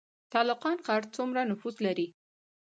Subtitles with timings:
[0.31, 2.07] تالقان ښار څومره نفوس لري؟